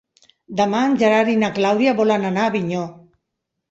Demà 0.61 0.79
en 0.85 0.95
Gerard 1.03 1.33
i 1.35 1.37
na 1.43 1.53
Clàudia 1.61 1.97
volen 2.03 2.29
anar 2.35 2.51
a 2.51 2.57
Avinyó. 2.57 2.93